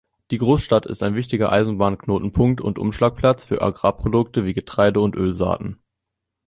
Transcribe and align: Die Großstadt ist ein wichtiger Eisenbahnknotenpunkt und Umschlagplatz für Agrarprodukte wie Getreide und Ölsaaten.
Die 0.31 0.39
Großstadt 0.39 0.87
ist 0.87 1.03
ein 1.03 1.13
wichtiger 1.13 1.51
Eisenbahnknotenpunkt 1.51 2.59
und 2.59 2.79
Umschlagplatz 2.79 3.43
für 3.43 3.61
Agrarprodukte 3.61 4.45
wie 4.45 4.55
Getreide 4.55 4.99
und 4.99 5.15
Ölsaaten. 5.15 5.77